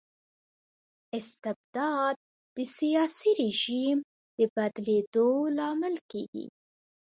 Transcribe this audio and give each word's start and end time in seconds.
استبداد 1.17 2.15
د 2.55 2.57
سياسي 2.77 3.31
رژيم 3.43 3.97
د 4.37 4.39
بدلیدو 4.55 5.29
لامل 5.57 5.95
کيږي. 6.11 6.45